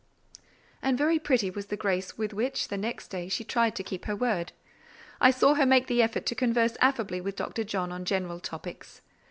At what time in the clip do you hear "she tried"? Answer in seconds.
3.29-3.75